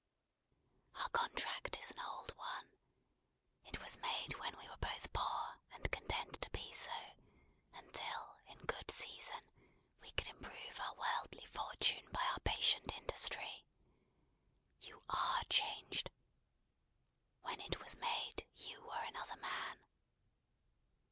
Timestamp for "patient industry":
12.39-13.67